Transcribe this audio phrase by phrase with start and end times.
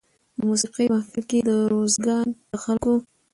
[0.37, 2.93] د موسېقۍ محفل کې د روزګان د خلکو